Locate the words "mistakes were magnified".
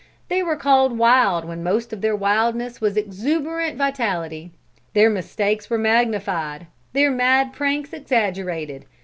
5.11-6.65